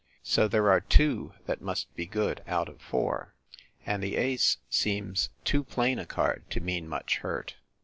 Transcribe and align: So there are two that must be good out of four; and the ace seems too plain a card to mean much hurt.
So 0.23 0.47
there 0.47 0.67
are 0.71 0.81
two 0.81 1.35
that 1.45 1.61
must 1.61 1.95
be 1.95 2.07
good 2.07 2.41
out 2.47 2.67
of 2.67 2.81
four; 2.81 3.35
and 3.85 4.01
the 4.01 4.15
ace 4.15 4.57
seems 4.67 5.29
too 5.45 5.63
plain 5.63 5.99
a 5.99 6.07
card 6.07 6.49
to 6.49 6.59
mean 6.59 6.87
much 6.87 7.17
hurt. 7.19 7.57